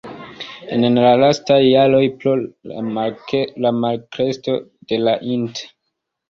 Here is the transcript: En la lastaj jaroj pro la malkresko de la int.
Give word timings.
En 0.75 0.85
la 1.03 1.09
lastaj 1.23 1.57
jaroj 1.63 1.99
pro 2.23 2.33
la 2.71 3.73
malkresko 3.81 4.57
de 4.93 5.01
la 5.05 5.15
int. 5.37 5.63